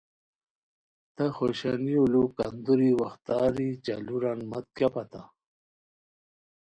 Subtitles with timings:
[1.15, 5.21] تہ خوشانیو لُو کندوری وختاری چالوران مت کیہ پتہ